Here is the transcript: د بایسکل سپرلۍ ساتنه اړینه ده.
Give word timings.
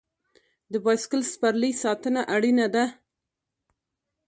د 0.71 0.73
بایسکل 0.85 1.21
سپرلۍ 1.33 1.73
ساتنه 1.83 2.21
اړینه 2.35 2.67
ده. 2.75 2.85